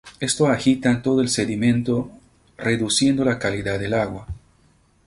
[0.19, 2.09] Esto agita todo el sedimento,
[2.57, 4.25] reduciendo la calidad del agua.